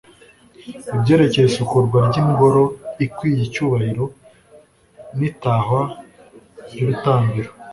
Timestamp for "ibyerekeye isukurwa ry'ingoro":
0.95-2.63